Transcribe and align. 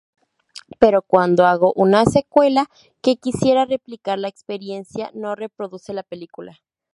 Pero 0.79 1.03
cuando 1.03 1.45
hago 1.45 1.73
una 1.75 2.05
secuela 2.05 2.71
que 3.03 3.17
quisiera 3.17 3.65
replicar 3.65 4.17
la 4.17 4.29
experiencia, 4.29 5.11
no 5.13 5.35
reproduce 5.35 5.93
la 5.93 6.01
película. 6.01 6.57